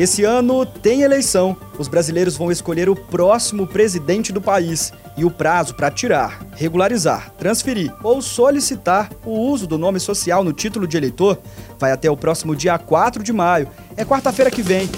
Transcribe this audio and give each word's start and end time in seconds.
Esse 0.00 0.24
ano 0.24 0.64
tem 0.64 1.02
eleição. 1.02 1.54
Os 1.78 1.86
brasileiros 1.86 2.34
vão 2.34 2.50
escolher 2.50 2.88
o 2.88 2.96
próximo 2.96 3.66
presidente 3.66 4.32
do 4.32 4.40
país. 4.40 4.94
E 5.14 5.26
o 5.26 5.30
prazo 5.30 5.74
para 5.74 5.90
tirar, 5.90 6.40
regularizar, 6.56 7.30
transferir 7.38 7.92
ou 8.02 8.22
solicitar 8.22 9.10
o 9.26 9.32
uso 9.32 9.66
do 9.66 9.76
nome 9.76 10.00
social 10.00 10.42
no 10.42 10.54
título 10.54 10.86
de 10.86 10.96
eleitor 10.96 11.38
vai 11.78 11.92
até 11.92 12.10
o 12.10 12.16
próximo 12.16 12.56
dia 12.56 12.78
4 12.78 13.22
de 13.22 13.30
maio. 13.30 13.68
É 13.94 14.02
quarta-feira 14.02 14.50
que 14.50 14.62
vem. 14.62 14.88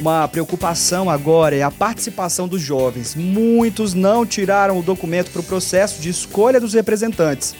Uma 0.00 0.26
preocupação 0.26 1.10
agora 1.10 1.54
é 1.54 1.62
a 1.62 1.70
participação 1.70 2.48
dos 2.48 2.62
jovens. 2.62 3.14
Muitos 3.14 3.92
não 3.92 4.24
tiraram 4.24 4.78
o 4.78 4.82
documento 4.82 5.30
para 5.30 5.42
o 5.42 5.44
processo 5.44 6.00
de 6.00 6.08
escolha 6.08 6.58
dos 6.58 6.72
representantes. 6.72 7.54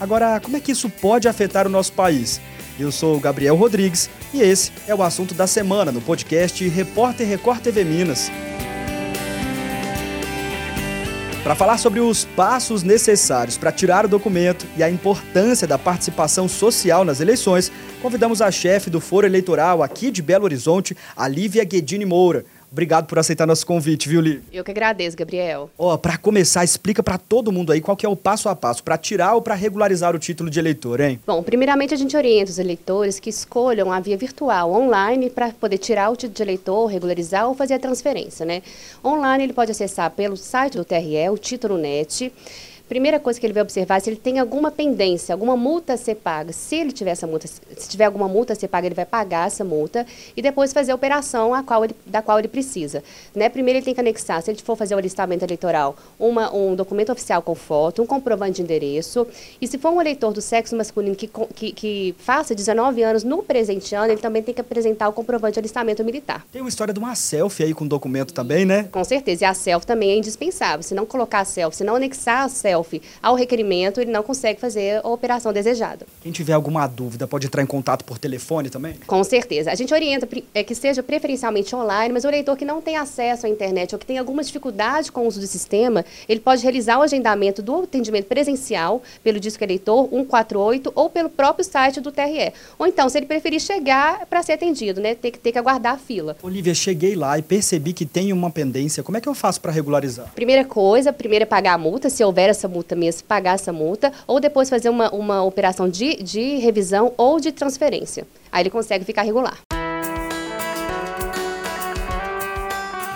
Agora, 0.00 0.40
como 0.40 0.56
é 0.56 0.60
que 0.60 0.72
isso 0.72 0.88
pode 0.88 1.28
afetar 1.28 1.66
o 1.66 1.70
nosso 1.70 1.92
país? 1.92 2.40
Eu 2.78 2.90
sou 2.90 3.16
o 3.16 3.20
Gabriel 3.20 3.54
Rodrigues 3.54 4.08
e 4.32 4.40
esse 4.40 4.72
é 4.86 4.94
o 4.94 5.02
assunto 5.02 5.34
da 5.34 5.46
semana 5.46 5.92
no 5.92 6.00
podcast 6.00 6.66
Repórter 6.68 7.28
Record 7.28 7.60
TV 7.60 7.84
Minas. 7.84 8.30
Para 11.44 11.54
falar 11.54 11.76
sobre 11.76 12.00
os 12.00 12.24
passos 12.24 12.82
necessários 12.82 13.58
para 13.58 13.72
tirar 13.72 14.06
o 14.06 14.08
documento 14.08 14.64
e 14.76 14.82
a 14.82 14.88
importância 14.88 15.66
da 15.66 15.76
participação 15.76 16.48
social 16.48 17.04
nas 17.04 17.20
eleições, 17.20 17.70
convidamos 18.00 18.40
a 18.40 18.50
chefe 18.50 18.88
do 18.88 19.00
Foro 19.00 19.26
Eleitoral 19.26 19.82
aqui 19.82 20.10
de 20.10 20.22
Belo 20.22 20.44
Horizonte, 20.44 20.96
a 21.16 21.28
Lívia 21.28 21.64
Guedini 21.64 22.06
Moura. 22.06 22.44
Obrigado 22.72 23.06
por 23.06 23.18
aceitar 23.18 23.46
nosso 23.46 23.66
convite, 23.66 24.08
viu, 24.08 24.18
Li? 24.22 24.42
Eu 24.50 24.64
que 24.64 24.70
agradeço, 24.70 25.14
Gabriel. 25.14 25.70
Ó, 25.76 25.92
oh, 25.92 25.98
para 25.98 26.16
começar, 26.16 26.64
explica 26.64 27.02
para 27.02 27.18
todo 27.18 27.52
mundo 27.52 27.70
aí 27.70 27.82
qual 27.82 27.94
que 27.94 28.06
é 28.06 28.08
o 28.08 28.16
passo 28.16 28.48
a 28.48 28.56
passo 28.56 28.82
para 28.82 28.96
tirar 28.96 29.34
ou 29.34 29.42
para 29.42 29.54
regularizar 29.54 30.16
o 30.16 30.18
título 30.18 30.48
de 30.48 30.58
eleitor, 30.58 30.98
hein? 31.00 31.20
Bom, 31.26 31.42
primeiramente 31.42 31.92
a 31.92 31.98
gente 31.98 32.16
orienta 32.16 32.50
os 32.50 32.58
eleitores 32.58 33.20
que 33.20 33.28
escolham 33.28 33.92
a 33.92 34.00
via 34.00 34.16
virtual, 34.16 34.72
online, 34.72 35.28
para 35.28 35.50
poder 35.50 35.76
tirar 35.76 36.08
o 36.08 36.16
título 36.16 36.34
de 36.34 36.42
eleitor, 36.42 36.86
regularizar 36.86 37.46
ou 37.46 37.54
fazer 37.54 37.74
a 37.74 37.78
transferência, 37.78 38.46
né? 38.46 38.62
Online 39.04 39.44
ele 39.44 39.52
pode 39.52 39.70
acessar 39.70 40.10
pelo 40.10 40.34
site 40.34 40.78
do 40.78 40.84
TRE, 40.84 41.28
o 41.30 41.36
título 41.36 41.76
net 41.76 42.32
primeira 42.92 43.18
coisa 43.18 43.40
que 43.40 43.46
ele 43.46 43.54
vai 43.54 43.62
observar 43.62 43.96
é 43.96 44.00
se 44.00 44.10
ele 44.10 44.18
tem 44.18 44.38
alguma 44.38 44.70
pendência, 44.70 45.32
alguma 45.32 45.56
multa 45.56 45.94
a 45.94 45.96
ser 45.96 46.16
paga. 46.16 46.52
Se 46.52 46.76
ele 46.76 46.92
tiver 46.92 47.12
essa 47.12 47.26
multa, 47.26 47.46
se 47.48 47.88
tiver 47.88 48.04
alguma 48.04 48.28
multa 48.28 48.52
a 48.52 48.56
ser 48.56 48.68
paga, 48.68 48.86
ele 48.86 48.94
vai 48.94 49.06
pagar 49.06 49.46
essa 49.46 49.64
multa 49.64 50.06
e 50.36 50.42
depois 50.42 50.74
fazer 50.74 50.92
a 50.92 50.94
operação 50.94 51.54
a 51.54 51.62
qual 51.62 51.86
ele, 51.86 51.96
da 52.04 52.20
qual 52.20 52.38
ele 52.38 52.48
precisa. 52.48 53.02
Né? 53.34 53.48
Primeiro 53.48 53.78
ele 53.78 53.84
tem 53.84 53.94
que 53.94 54.00
anexar, 54.00 54.42
se 54.42 54.50
ele 54.50 54.60
for 54.62 54.76
fazer 54.76 54.94
o 54.94 54.98
alistamento 54.98 55.42
eleitoral, 55.42 55.96
uma, 56.20 56.54
um 56.54 56.74
documento 56.74 57.10
oficial 57.10 57.40
com 57.40 57.54
foto, 57.54 58.02
um 58.02 58.06
comprovante 58.06 58.56
de 58.56 58.62
endereço. 58.62 59.26
E 59.58 59.66
se 59.66 59.78
for 59.78 59.90
um 59.90 60.00
eleitor 60.00 60.34
do 60.34 60.42
sexo 60.42 60.76
masculino 60.76 61.16
que, 61.16 61.30
que, 61.54 61.72
que 61.72 62.14
faça 62.18 62.54
19 62.54 63.02
anos 63.02 63.24
no 63.24 63.42
presente 63.42 63.94
ano, 63.94 64.12
ele 64.12 64.20
também 64.20 64.42
tem 64.42 64.52
que 64.52 64.60
apresentar 64.60 65.08
o 65.08 65.14
comprovante 65.14 65.54
de 65.54 65.60
alistamento 65.60 66.04
militar. 66.04 66.44
Tem 66.52 66.60
uma 66.60 66.68
história 66.68 66.92
de 66.92 67.00
uma 67.00 67.14
selfie 67.14 67.64
aí 67.64 67.72
com 67.72 67.86
documento 67.86 68.34
também, 68.34 68.66
né? 68.66 68.86
Com 68.92 69.02
certeza. 69.02 69.44
E 69.44 69.46
a 69.46 69.54
selfie 69.54 69.86
também 69.86 70.10
é 70.10 70.16
indispensável. 70.18 70.82
Se 70.82 70.94
não 70.94 71.06
colocar 71.06 71.40
a 71.40 71.44
selfie, 71.44 71.78
se 71.78 71.84
não 71.84 71.96
anexar 71.96 72.44
a 72.44 72.48
selfie, 72.48 72.81
ao 73.22 73.34
requerimento, 73.34 74.00
ele 74.00 74.10
não 74.10 74.22
consegue 74.22 74.60
fazer 74.60 75.00
a 75.04 75.08
operação 75.08 75.52
desejada. 75.52 76.06
Quem 76.22 76.32
tiver 76.32 76.52
alguma 76.52 76.86
dúvida 76.86 77.26
pode 77.26 77.46
entrar 77.46 77.62
em 77.62 77.66
contato 77.66 78.04
por 78.04 78.18
telefone 78.18 78.70
também? 78.70 78.94
Com 79.06 79.22
certeza. 79.24 79.70
A 79.70 79.74
gente 79.74 79.92
orienta 79.92 80.28
é, 80.54 80.62
que 80.62 80.74
seja 80.74 81.02
preferencialmente 81.02 81.74
online, 81.74 82.12
mas 82.12 82.24
o 82.24 82.28
eleitor 82.28 82.56
que 82.56 82.64
não 82.64 82.80
tem 82.80 82.96
acesso 82.96 83.46
à 83.46 83.48
internet 83.48 83.94
ou 83.94 83.98
que 83.98 84.06
tem 84.06 84.18
alguma 84.18 84.42
dificuldade 84.42 85.10
com 85.12 85.22
o 85.22 85.26
uso 85.26 85.40
do 85.40 85.46
sistema, 85.46 86.04
ele 86.28 86.40
pode 86.40 86.62
realizar 86.62 86.98
o 86.98 87.02
agendamento 87.02 87.62
do 87.62 87.82
atendimento 87.82 88.26
presencial 88.26 89.02
pelo 89.22 89.38
disco 89.38 89.62
eleitor 89.62 90.08
148 90.08 90.92
ou 90.94 91.10
pelo 91.10 91.28
próprio 91.28 91.64
site 91.64 92.00
do 92.00 92.10
TRE. 92.10 92.52
Ou 92.78 92.86
então, 92.86 93.08
se 93.08 93.18
ele 93.18 93.26
preferir 93.26 93.60
chegar 93.60 94.26
para 94.26 94.42
ser 94.42 94.52
atendido, 94.52 95.00
né, 95.00 95.14
ter 95.14 95.30
que 95.30 95.38
ter 95.38 95.52
que 95.52 95.58
aguardar 95.58 95.94
a 95.94 95.98
fila. 95.98 96.36
Olivia, 96.42 96.74
cheguei 96.74 97.14
lá 97.14 97.38
e 97.38 97.42
percebi 97.42 97.92
que 97.92 98.06
tem 98.06 98.32
uma 98.32 98.50
pendência. 98.50 99.02
Como 99.02 99.18
é 99.18 99.20
que 99.20 99.28
eu 99.28 99.34
faço 99.34 99.60
para 99.60 99.72
regularizar? 99.72 100.32
Primeira 100.34 100.64
coisa, 100.64 101.12
primeiro 101.12 101.42
é 101.42 101.46
pagar 101.46 101.74
a 101.74 101.78
multa, 101.78 102.08
se 102.08 102.22
houver 102.24 102.48
essa 102.48 102.68
multa 102.72 102.96
mesmo, 102.96 103.24
pagar 103.24 103.54
essa 103.54 103.72
multa, 103.72 104.12
ou 104.26 104.40
depois 104.40 104.70
fazer 104.70 104.88
uma, 104.88 105.10
uma 105.10 105.42
operação 105.42 105.88
de, 105.88 106.16
de 106.22 106.56
revisão 106.56 107.12
ou 107.16 107.38
de 107.38 107.52
transferência. 107.52 108.26
Aí 108.50 108.62
ele 108.62 108.70
consegue 108.70 109.04
ficar 109.04 109.22
regular. 109.22 109.58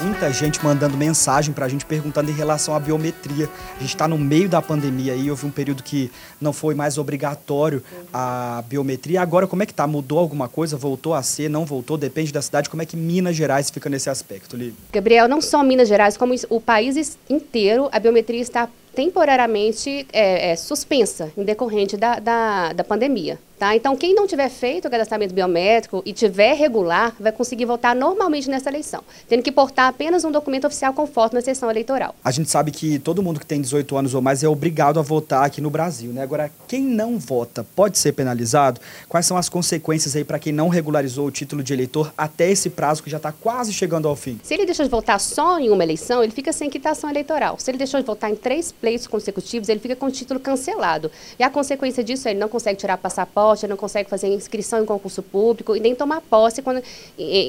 muita 0.06 0.32
gente 0.32 0.64
mandando 0.64 0.96
mensagem 0.96 1.52
para 1.52 1.66
a 1.66 1.68
gente 1.68 1.84
perguntando 1.84 2.30
em 2.30 2.34
relação 2.34 2.74
à 2.74 2.80
biometria. 2.80 3.50
A 3.76 3.80
gente 3.80 3.88
está 3.88 4.06
no 4.06 4.16
meio 4.16 4.48
da 4.48 4.62
pandemia 4.62 5.14
e 5.14 5.30
houve 5.30 5.44
um 5.44 5.50
período 5.50 5.82
que 5.82 6.10
não 6.40 6.52
foi 6.52 6.74
mais 6.74 6.96
obrigatório 6.96 7.82
a 8.12 8.62
biometria. 8.66 9.20
Agora, 9.20 9.46
como 9.46 9.62
é 9.62 9.66
que 9.66 9.74
tá? 9.74 9.86
Mudou 9.86 10.18
alguma 10.18 10.48
coisa? 10.48 10.76
Voltou 10.76 11.12
a 11.12 11.22
ser? 11.22 11.50
Não 11.50 11.66
voltou? 11.66 11.98
Depende 11.98 12.32
da 12.32 12.40
cidade. 12.40 12.70
Como 12.70 12.82
é 12.82 12.86
que 12.86 12.96
Minas 12.96 13.36
Gerais 13.36 13.68
fica 13.68 13.90
nesse 13.90 14.08
aspecto, 14.08 14.56
Lívia? 14.56 14.74
Gabriel, 14.92 15.28
não 15.28 15.40
só 15.40 15.62
Minas 15.62 15.88
Gerais, 15.88 16.16
como 16.16 16.34
o 16.48 16.60
país 16.60 17.18
inteiro, 17.28 17.88
a 17.92 17.98
biometria 17.98 18.40
está 18.40 18.68
temporariamente 18.96 20.06
é, 20.10 20.50
é, 20.50 20.56
suspensa 20.56 21.30
em 21.36 21.44
decorrente 21.44 21.98
da, 21.98 22.18
da, 22.18 22.72
da 22.72 22.82
pandemia. 22.82 23.38
Tá? 23.58 23.74
Então, 23.74 23.96
quem 23.96 24.14
não 24.14 24.26
tiver 24.26 24.50
feito 24.50 24.86
o 24.86 24.90
cadastramento 24.90 25.32
biométrico 25.32 26.02
e 26.04 26.12
tiver 26.12 26.52
regular, 26.52 27.14
vai 27.18 27.32
conseguir 27.32 27.64
votar 27.64 27.96
normalmente 27.96 28.50
nessa 28.50 28.68
eleição, 28.68 29.02
tendo 29.26 29.42
que 29.42 29.50
portar 29.50 29.88
apenas 29.88 30.24
um 30.24 30.30
documento 30.30 30.66
oficial 30.66 30.92
com 30.92 31.06
foto 31.06 31.32
na 31.32 31.40
sessão 31.40 31.70
eleitoral. 31.70 32.14
A 32.22 32.30
gente 32.30 32.50
sabe 32.50 32.70
que 32.70 32.98
todo 32.98 33.22
mundo 33.22 33.40
que 33.40 33.46
tem 33.46 33.58
18 33.58 33.96
anos 33.96 34.14
ou 34.14 34.20
mais 34.20 34.44
é 34.44 34.48
obrigado 34.48 35.00
a 35.00 35.02
votar 35.02 35.44
aqui 35.44 35.62
no 35.62 35.70
Brasil, 35.70 36.12
né? 36.12 36.22
Agora, 36.22 36.50
quem 36.68 36.82
não 36.82 37.18
vota 37.18 37.64
pode 37.74 37.96
ser 37.96 38.12
penalizado? 38.12 38.78
Quais 39.08 39.24
são 39.24 39.38
as 39.38 39.48
consequências 39.48 40.14
aí 40.14 40.22
para 40.22 40.38
quem 40.38 40.52
não 40.52 40.68
regularizou 40.68 41.26
o 41.26 41.30
título 41.30 41.62
de 41.62 41.72
eleitor 41.72 42.12
até 42.16 42.50
esse 42.50 42.68
prazo 42.68 43.02
que 43.02 43.08
já 43.08 43.16
está 43.16 43.32
quase 43.32 43.72
chegando 43.72 44.06
ao 44.06 44.16
fim? 44.16 44.38
Se 44.42 44.52
ele 44.52 44.66
deixou 44.66 44.84
de 44.84 44.90
votar 44.90 45.18
só 45.18 45.58
em 45.58 45.70
uma 45.70 45.82
eleição, 45.82 46.22
ele 46.22 46.32
fica 46.32 46.52
sem 46.52 46.68
quitação 46.68 47.08
eleitoral. 47.08 47.56
Se 47.58 47.70
ele 47.70 47.78
deixou 47.78 47.98
de 47.98 48.06
votar 48.06 48.30
em 48.30 48.36
três 48.36 48.70
pleitos 48.70 49.06
consecutivos, 49.06 49.70
ele 49.70 49.80
fica 49.80 49.96
com 49.96 50.06
o 50.06 50.10
título 50.10 50.38
cancelado. 50.38 51.10
E 51.38 51.42
a 51.42 51.48
consequência 51.48 52.04
disso, 52.04 52.28
é 52.28 52.32
ele 52.32 52.40
não 52.40 52.50
consegue 52.50 52.78
tirar 52.78 52.98
passaporte 52.98 53.45
ele 53.54 53.70
não 53.70 53.76
consegue 53.76 54.08
fazer 54.08 54.28
inscrição 54.28 54.82
em 54.82 54.86
concurso 54.86 55.22
público 55.22 55.76
e 55.76 55.80
nem 55.80 55.94
tomar 55.94 56.20
posse 56.20 56.62
quando, 56.62 56.82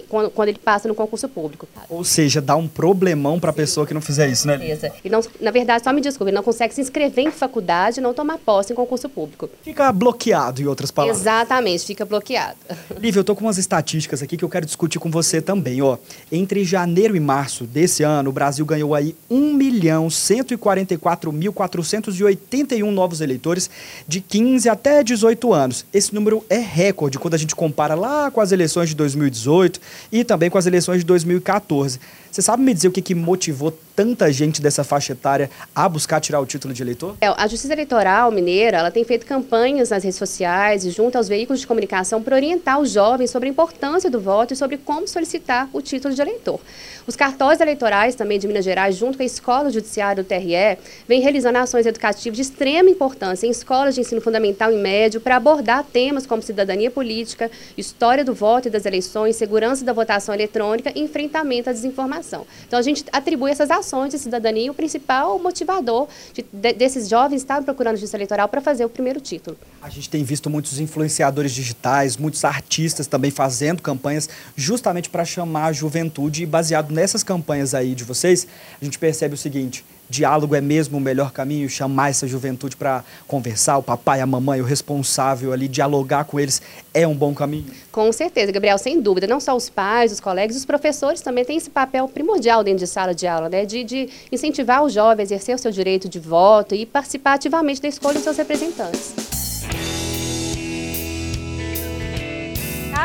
quando, 0.08 0.30
quando 0.30 0.50
ele 0.50 0.60
passa 0.60 0.88
no 0.88 0.96
concurso 0.96 1.28
público. 1.28 1.68
Ou 1.90 2.04
seja, 2.04 2.42
dá 2.42 2.56
um 2.56 2.68
problemão 2.68 3.40
para 3.40 3.50
a 3.50 3.54
pessoa 3.54 3.88
que 3.88 3.94
não 3.94 4.02
fizer 4.02 4.28
isso, 4.30 4.48
né? 4.48 4.58
Beleza. 4.58 4.92
E 5.04 5.10
não, 5.10 5.22
na 5.40 5.52
verdade, 5.52 5.84
só 5.84 5.92
me 5.94 6.02
desculpe, 6.02 6.30
ele 6.30 6.36
não 6.36 6.44
consegue 6.44 6.74
se 6.74 6.82
inscrever 6.82 7.26
em 7.26 7.32
faculdade 7.32 8.00
e 8.00 8.04
não 8.04 8.14
tomar 8.14 8.38
posse 8.38 8.74
em 8.74 8.76
concurso 8.76 9.10
público. 9.10 9.50
Fica 9.62 9.92
bloqueado, 9.92 10.62
em 10.62 10.66
outras 10.66 10.92
palavras. 10.92 11.20
Exatamente, 11.20 11.86
fica 11.86 12.06
bloqueado. 12.06 12.58
Lívia, 13.00 13.20
eu 13.20 13.24
tô 13.24 13.36
com 13.36 13.46
umas 13.46 13.58
estatísticas 13.58 14.22
aqui 14.22 14.38
que 14.38 14.44
eu 14.44 14.50
quero 14.50 14.66
discutir 14.66 15.00
com 15.00 15.10
você 15.10 15.42
também, 15.42 15.82
ó. 15.82 15.98
Entre 16.32 16.64
janeiro 16.64 17.16
e 17.16 17.20
março 17.20 17.64
desse 17.66 18.04
ano, 18.04 18.30
o 18.30 18.34
Brasil 18.34 18.66
ganhou 18.66 18.94
aí 18.94 19.16
1 19.30 19.54
milhão 19.54 20.10
144 20.10 21.32
mil 21.32 21.54
481 21.54 22.92
novos 22.92 23.22
eleitores 23.22 23.70
de 24.08 24.22
15 24.22 24.70
até 24.70 25.04
18 25.04 25.54
anos. 25.54 25.86
Esse 25.94 26.14
número 26.14 26.46
é 26.50 26.58
recorde 26.58 27.18
quando 27.18 27.34
a 27.34 27.38
gente 27.38 27.56
compara 27.56 27.96
lá 27.96 28.30
com 28.30 28.42
as 28.42 28.52
eleições 28.52 28.90
de 28.90 28.96
2018 28.96 29.80
e 30.12 30.24
também 30.24 30.50
com 30.50 30.58
as 30.58 30.66
eleições 30.66 31.00
de 31.00 31.06
2014. 31.06 32.00
Você 32.38 32.44
sabe 32.44 32.62
me 32.62 32.72
dizer 32.72 32.88
o 32.88 32.92
que, 32.92 33.02
que 33.02 33.16
motivou 33.16 33.76
tanta 33.96 34.32
gente 34.32 34.62
dessa 34.62 34.84
faixa 34.84 35.14
etária 35.14 35.50
a 35.74 35.90
buscar 35.90 36.22
tirar 36.22 36.40
o 36.40 36.46
título 36.46 36.72
de 36.72 36.84
eleitor? 36.84 37.16
É, 37.20 37.26
a 37.30 37.48
Justiça 37.48 37.74
Eleitoral 37.74 38.30
Mineira 38.30 38.78
ela 38.78 38.92
tem 38.92 39.04
feito 39.04 39.26
campanhas 39.26 39.90
nas 39.90 40.04
redes 40.04 40.20
sociais 40.20 40.86
e 40.86 40.92
junto 40.92 41.18
aos 41.18 41.28
veículos 41.28 41.62
de 41.62 41.66
comunicação 41.66 42.22
para 42.22 42.36
orientar 42.36 42.80
os 42.80 42.92
jovens 42.92 43.32
sobre 43.32 43.50
a 43.50 43.52
importância 43.52 44.08
do 44.08 44.20
voto 44.20 44.54
e 44.54 44.56
sobre 44.56 44.78
como 44.78 45.08
solicitar 45.08 45.68
o 45.74 45.82
título 45.82 46.14
de 46.14 46.22
eleitor. 46.22 46.60
Os 47.08 47.16
cartórios 47.16 47.60
eleitorais 47.60 48.14
também 48.14 48.38
de 48.38 48.48
Minas 48.48 48.64
Gerais, 48.64 48.96
junto 48.96 49.18
com 49.18 49.24
a 49.24 49.26
Escola 49.26 49.72
Judiciária 49.72 50.22
do 50.22 50.28
TRE, 50.28 50.78
vem 51.08 51.20
realizando 51.20 51.58
ações 51.58 51.88
educativas 51.88 52.36
de 52.36 52.44
extrema 52.44 52.88
importância 52.88 53.48
em 53.48 53.50
escolas 53.50 53.96
de 53.96 54.02
ensino 54.02 54.22
fundamental 54.22 54.72
e 54.72 54.78
médio 54.78 55.20
para 55.20 55.38
abordar 55.38 55.84
temas 55.84 56.28
como 56.28 56.44
cidadania 56.44 56.92
política, 56.92 57.50
história 57.76 58.24
do 58.24 58.36
voto 58.36 58.68
e 58.68 58.70
das 58.70 58.86
eleições, 58.86 59.36
segurança 59.36 59.84
da 59.84 59.92
votação 59.92 60.36
eletrônica 60.36 60.92
e 60.94 61.00
enfrentamento 61.00 61.72
à 61.72 61.74
desinformação. 61.74 62.27
Então 62.68 62.78
a 62.78 62.82
gente 62.82 63.06
atribui 63.12 63.52
essas 63.52 63.72
ações 63.72 64.12
de 64.12 64.20
cidadania 64.20 64.66
e 64.66 64.70
o 64.70 64.74
principal 64.74 65.40
motivador 65.40 66.08
de, 66.34 66.46
de, 66.52 66.74
desses 66.74 67.08
jovens 67.08 67.42
estar 67.42 67.62
procurando 67.64 67.96
justiça 67.96 68.18
eleitoral 68.18 68.48
para 68.48 68.62
fazer 68.62 68.86
o 68.86 68.90
primeiro 68.90 69.20
título. 69.20 69.58
A 69.82 69.90
gente 69.90 70.10
tem 70.10 70.24
visto 70.24 70.50
muitos 70.50 70.80
influenciadores 70.80 71.52
digitais, 71.52 72.18
muitos 72.18 72.44
artistas 72.44 73.08
também 73.08 73.32
fazendo 73.32 73.82
campanhas 73.82 74.30
justamente 74.56 75.10
para 75.10 75.24
chamar 75.24 75.68
a 75.68 75.74
juventude 75.74 76.44
e 76.44 76.46
baseado 76.46 76.92
nessas 76.92 77.24
campanhas 77.24 77.74
aí 77.74 77.96
de 77.96 78.04
vocês, 78.04 78.48
a 78.82 78.84
gente 78.84 79.00
percebe 79.00 79.36
o 79.36 79.38
seguinte, 79.38 79.86
diálogo 80.10 80.56
é 80.56 80.62
mesmo 80.62 80.98
o 80.98 81.02
melhor 81.02 81.32
caminho, 81.32 81.70
chamar 81.70 82.10
essa 82.10 82.28
juventude 82.28 82.76
para 82.76 83.04
conversar, 83.28 83.78
o 83.78 83.84
papai, 83.84 84.22
a 84.22 84.26
mamãe, 84.26 84.62
o 84.62 84.64
responsável 84.64 85.52
ali, 85.54 85.68
dialogar 85.68 86.26
com 86.26 86.40
eles 86.40 86.62
é 86.94 87.08
um 87.08 87.16
bom 87.16 87.34
caminho? 87.34 87.66
Com 87.92 88.12
certeza, 88.12 88.52
Gabriel, 88.52 88.78
sem 88.78 89.02
dúvida. 89.02 89.28
Não 89.28 89.40
só 89.40 89.56
os 89.56 89.70
pais, 89.70 90.12
os 90.12 90.20
colegas, 90.20 90.56
os 90.56 90.66
professores 90.66 91.22
também 91.22 91.46
têm 91.46 91.58
esse 91.58 91.70
papel 91.70 92.08
primordial 92.08 92.64
dentro 92.64 92.80
de 92.80 92.88
sala 92.88 93.14
de 93.14 93.28
aula, 93.28 93.50
né? 93.50 93.66
De, 93.66 93.84
de 93.84 94.10
incentivar 94.32 94.84
o 94.84 94.90
jovem 94.90 95.22
a 95.22 95.24
exercer 95.24 95.56
o 95.56 95.60
seu 95.60 95.72
direito 95.72 96.10
de 96.10 96.20
voto 96.20 96.74
e 96.74 96.86
participar 96.86 97.34
ativamente 97.34 97.82
da 97.82 97.88
escolha 97.88 98.16
dos 98.16 98.24
seus 98.24 98.38
representantes. 98.38 99.27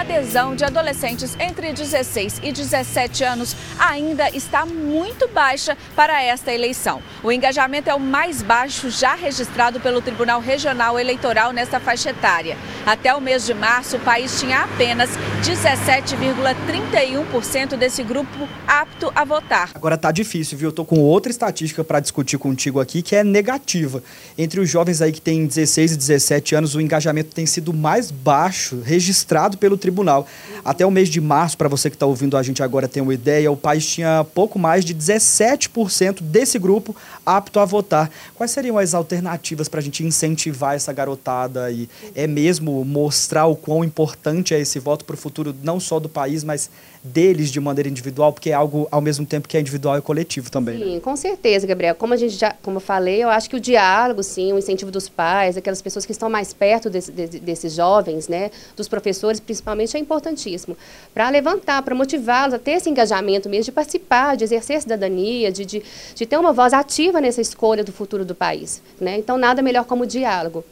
Adesão 0.02 0.54
de 0.56 0.64
adolescentes 0.64 1.36
entre 1.38 1.72
16 1.72 2.40
e 2.42 2.50
17 2.50 3.22
anos 3.22 3.54
ainda 3.78 4.28
está 4.30 4.66
muito 4.66 5.28
baixa 5.28 5.78
para 5.94 6.20
esta 6.20 6.52
eleição. 6.52 7.00
O 7.22 7.30
engajamento 7.30 7.88
é 7.88 7.94
o 7.94 8.00
mais 8.00 8.42
baixo 8.42 8.90
já 8.90 9.14
registrado 9.14 9.78
pelo 9.78 10.02
Tribunal 10.02 10.40
Regional 10.40 10.98
Eleitoral 10.98 11.52
nesta 11.52 11.78
faixa 11.78 12.10
etária. 12.10 12.56
Até 12.84 13.14
o 13.14 13.20
mês 13.20 13.46
de 13.46 13.54
março, 13.54 13.96
o 13.96 14.00
país 14.00 14.40
tinha 14.40 14.64
apenas 14.64 15.08
17,31% 15.42 17.76
desse 17.76 18.02
grupo 18.02 18.48
apto 18.66 19.12
a 19.14 19.24
votar. 19.24 19.70
Agora 19.72 19.96
tá 19.96 20.10
difícil, 20.10 20.58
viu? 20.58 20.70
Eu 20.70 20.72
tô 20.72 20.84
com 20.84 20.98
outra 20.98 21.30
estatística 21.30 21.84
para 21.84 22.00
discutir 22.00 22.38
contigo 22.38 22.80
aqui 22.80 23.02
que 23.02 23.14
é 23.14 23.22
negativa. 23.22 24.02
Entre 24.36 24.58
os 24.58 24.68
jovens 24.68 25.00
aí 25.00 25.12
que 25.12 25.20
têm 25.20 25.46
16 25.46 25.92
e 25.92 25.96
17 25.96 26.56
anos, 26.56 26.74
o 26.74 26.80
engajamento 26.80 27.32
tem 27.32 27.46
sido 27.46 27.72
mais 27.72 28.10
baixo 28.10 28.82
registrado 28.84 29.56
pelo 29.56 29.76
tribunal. 29.76 29.91
Até 30.64 30.86
o 30.86 30.90
mês 30.90 31.08
de 31.08 31.20
março, 31.20 31.56
para 31.58 31.68
você 31.68 31.90
que 31.90 31.96
está 31.96 32.06
ouvindo 32.06 32.36
a 32.36 32.42
gente 32.42 32.62
agora 32.62 32.88
ter 32.88 33.00
uma 33.00 33.12
ideia, 33.12 33.50
o 33.50 33.56
país 33.56 33.86
tinha 33.86 34.24
pouco 34.34 34.58
mais 34.58 34.84
de 34.84 34.94
17% 34.94 36.22
desse 36.22 36.58
grupo 36.58 36.94
apto 37.26 37.60
a 37.60 37.64
votar. 37.64 38.10
Quais 38.34 38.50
seriam 38.50 38.78
as 38.78 38.94
alternativas 38.94 39.68
para 39.68 39.80
a 39.80 39.82
gente 39.82 40.04
incentivar 40.04 40.74
essa 40.74 40.92
garotada 40.92 41.64
aí? 41.64 41.88
É 42.14 42.26
mesmo 42.26 42.84
mostrar 42.84 43.46
o 43.46 43.56
quão 43.56 43.84
importante 43.84 44.54
é 44.54 44.60
esse 44.60 44.78
voto 44.78 45.04
para 45.04 45.14
o 45.14 45.18
futuro 45.18 45.54
não 45.62 45.78
só 45.78 46.00
do 46.00 46.08
país, 46.08 46.44
mas 46.44 46.70
deles 47.02 47.50
de 47.50 47.58
maneira 47.58 47.88
individual, 47.88 48.32
porque 48.32 48.50
é 48.50 48.52
algo 48.52 48.86
ao 48.90 49.00
mesmo 49.00 49.26
tempo 49.26 49.48
que 49.48 49.56
é 49.56 49.60
individual 49.60 49.98
e 49.98 50.00
coletivo 50.00 50.50
também. 50.50 50.78
Né? 50.78 50.84
Sim, 50.84 50.94
né? 50.94 51.00
com 51.00 51.16
certeza, 51.16 51.66
Gabriel. 51.66 51.94
Como 51.96 52.14
a 52.14 52.16
gente 52.16 52.36
já, 52.36 52.54
como 52.62 52.76
eu 52.76 52.80
falei, 52.80 53.22
eu 53.22 53.28
acho 53.28 53.50
que 53.50 53.56
o 53.56 53.60
diálogo, 53.60 54.22
sim, 54.22 54.52
o 54.52 54.58
incentivo 54.58 54.90
dos 54.90 55.08
pais, 55.08 55.56
aquelas 55.56 55.82
pessoas 55.82 56.06
que 56.06 56.12
estão 56.12 56.30
mais 56.30 56.52
perto 56.52 56.88
desse, 56.88 57.10
de, 57.10 57.40
desses 57.40 57.74
jovens, 57.74 58.28
né, 58.28 58.50
dos 58.76 58.86
professores, 58.86 59.40
principalmente, 59.40 59.96
é 59.96 60.00
importantíssimo 60.00 60.76
para 61.12 61.28
levantar, 61.28 61.82
para 61.82 61.94
motivá-los 61.94 62.54
a 62.54 62.58
ter 62.58 62.72
esse 62.72 62.88
engajamento 62.88 63.48
mesmo, 63.48 63.64
de 63.64 63.72
participar, 63.72 64.36
de 64.36 64.44
exercer 64.44 64.80
cidadania, 64.80 65.50
de, 65.50 65.64
de, 65.64 65.82
de 66.14 66.26
ter 66.26 66.36
uma 66.36 66.52
voz 66.52 66.72
ativa 66.72 67.20
nessa 67.20 67.40
escolha 67.40 67.82
do 67.82 67.92
futuro 67.92 68.24
do 68.24 68.34
país, 68.34 68.80
né? 69.00 69.18
Então 69.18 69.36
nada 69.36 69.60
melhor 69.60 69.84
como 69.84 70.04
o 70.04 70.06
diálogo. 70.06 70.64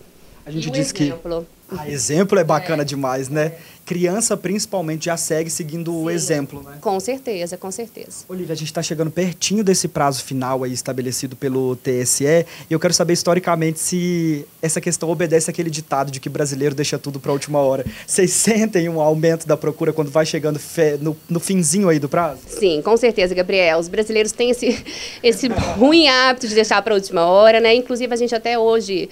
A 0.47 0.51
gente 0.51 0.69
um 0.69 0.73
diz 0.73 0.93
exemplo. 0.95 1.47
que 1.47 1.60
ah, 1.79 1.89
exemplo 1.89 2.39
é 2.39 2.45
bacana 2.45 2.83
é. 2.83 2.85
demais, 2.85 3.29
né? 3.29 3.53
Criança, 3.85 4.37
principalmente, 4.37 5.07
já 5.07 5.17
segue 5.17 5.51
seguindo 5.51 5.91
Sim. 5.91 6.05
o 6.05 6.11
exemplo, 6.11 6.63
né? 6.63 6.79
Com 6.81 7.01
certeza, 7.01 7.57
com 7.57 7.73
certeza. 7.73 8.25
Olivia, 8.29 8.53
a 8.53 8.57
gente 8.57 8.69
está 8.69 8.83
chegando 8.83 9.11
pertinho 9.11 9.65
desse 9.65 9.89
prazo 9.89 10.23
final 10.23 10.63
aí 10.63 10.73
estabelecido 10.73 11.35
pelo 11.35 11.75
TSE 11.77 12.25
e 12.25 12.47
eu 12.73 12.79
quero 12.79 12.95
saber 12.95 13.15
historicamente 13.15 13.81
se 13.81 14.47
essa 14.63 14.81
questão 14.81 15.09
obedece 15.11 15.51
aquele 15.51 15.71
ditado 15.71 16.11
de 16.13 16.21
que 16.21 16.29
brasileiro 16.29 16.75
deixa 16.75 16.99
tudo 16.99 17.19
para 17.19 17.33
a 17.33 17.35
última 17.35 17.59
hora. 17.59 17.85
Vocês 18.07 18.31
sentem 18.31 18.89
um 18.89 19.01
aumento 19.01 19.47
da 19.47 19.57
procura 19.57 19.93
quando 19.93 20.11
vai 20.11 20.25
chegando 20.25 20.61
no, 21.01 21.17
no 21.29 21.41
finzinho 21.41 21.89
aí 21.89 21.99
do 21.99 22.09
prazo? 22.09 22.43
Sim, 22.47 22.81
com 22.83 22.97
certeza, 22.97 23.35
Gabriel. 23.35 23.79
Os 23.79 23.89
brasileiros 23.89 24.31
têm 24.31 24.51
esse, 24.51 24.85
esse 25.21 25.49
ruim 25.77 26.07
hábito 26.07 26.47
de 26.47 26.55
deixar 26.55 26.81
para 26.83 26.95
a 26.95 26.97
última 26.97 27.27
hora, 27.27 27.59
né? 27.59 27.75
Inclusive, 27.75 28.13
a 28.13 28.17
gente 28.17 28.35
até 28.35 28.57
hoje 28.57 29.09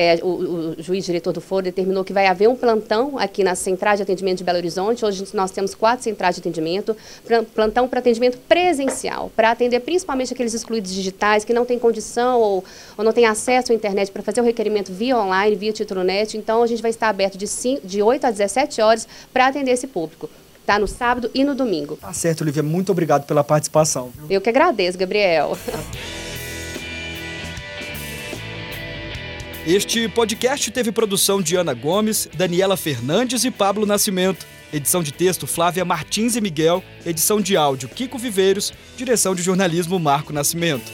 é, 0.00 0.20
o, 0.22 0.28
o, 0.28 0.74
juiz 0.80 1.04
diretor 1.04 1.32
do 1.32 1.40
foro 1.40 1.64
determinou 1.64 2.04
que 2.04 2.12
vai 2.12 2.28
haver 2.28 2.48
um 2.48 2.54
plantão 2.54 3.18
aqui 3.18 3.42
na 3.42 3.56
central 3.56 3.96
de 3.96 4.02
atendimento 4.02 4.38
de 4.38 4.44
Belo 4.44 4.58
Horizonte. 4.58 5.04
Hoje 5.04 5.24
nós 5.34 5.50
temos 5.50 5.74
quatro 5.74 6.04
centrais 6.04 6.36
de 6.36 6.40
atendimento, 6.40 6.96
plantão 7.52 7.88
para 7.88 7.98
atendimento 7.98 8.38
presencial, 8.48 9.28
para 9.34 9.50
atender 9.50 9.80
principalmente 9.80 10.32
aqueles 10.32 10.54
excluídos 10.54 10.94
digitais 10.94 11.44
que 11.44 11.52
não 11.52 11.64
têm 11.64 11.80
condição 11.80 12.38
ou, 12.40 12.64
ou 12.96 13.04
não 13.04 13.12
têm 13.12 13.26
acesso 13.26 13.72
à 13.72 13.74
internet 13.74 14.12
para 14.12 14.22
fazer 14.22 14.40
o 14.40 14.44
requerimento 14.44 14.92
via 14.92 15.18
online, 15.18 15.56
via 15.56 15.72
título 15.72 16.04
net. 16.04 16.38
Então, 16.38 16.62
a 16.62 16.66
gente 16.68 16.80
vai 16.80 16.92
estar 16.92 17.08
aberto 17.08 17.36
de, 17.36 17.48
5, 17.48 17.84
de 17.84 18.00
8 18.00 18.24
a 18.24 18.30
17 18.30 18.80
horas 18.80 19.08
para 19.32 19.48
atender 19.48 19.72
esse 19.72 19.88
público 19.88 20.30
tá? 20.64 20.78
No 20.78 20.86
sábado 20.86 21.30
e 21.34 21.42
no 21.44 21.54
domingo. 21.54 21.96
Tá 21.96 22.12
certo, 22.12 22.42
Olivia. 22.42 22.62
Muito 22.62 22.92
obrigado 22.92 23.24
pela 23.24 23.42
participação. 23.42 24.12
Eu 24.28 24.38
que 24.38 24.50
agradeço, 24.50 24.98
Gabriel. 24.98 25.56
Este 29.68 30.08
podcast 30.08 30.70
teve 30.70 30.90
produção 30.90 31.42
de 31.42 31.54
Ana 31.54 31.74
Gomes, 31.74 32.26
Daniela 32.34 32.74
Fernandes 32.74 33.44
e 33.44 33.50
Pablo 33.50 33.84
Nascimento. 33.84 34.46
Edição 34.72 35.02
de 35.02 35.12
texto 35.12 35.46
Flávia 35.46 35.84
Martins 35.84 36.36
e 36.36 36.40
Miguel. 36.40 36.82
Edição 37.04 37.38
de 37.38 37.54
áudio 37.54 37.86
Kiko 37.86 38.16
Viveiros. 38.16 38.72
Direção 38.96 39.34
de 39.34 39.42
jornalismo 39.42 39.98
Marco 39.98 40.32
Nascimento. 40.32 40.90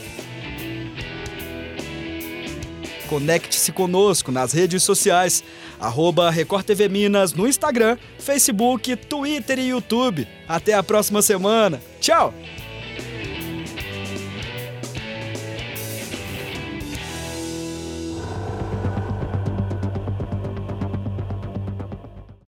Conecte-se 3.08 3.70
conosco 3.70 4.32
nas 4.32 4.52
redes 4.52 4.82
sociais. 4.82 5.44
Arroba 5.78 6.28
Record 6.28 6.66
TV 6.66 6.88
Minas 6.88 7.32
no 7.32 7.46
Instagram, 7.46 7.96
Facebook, 8.18 8.96
Twitter 8.96 9.60
e 9.60 9.68
YouTube. 9.68 10.26
Até 10.48 10.74
a 10.74 10.82
próxima 10.82 11.22
semana. 11.22 11.80
Tchau! 12.00 12.34